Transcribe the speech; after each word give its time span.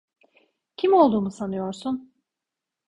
Kim 0.77 0.93
olduğumu 0.93 1.31
sanıyorsun? 1.31 2.13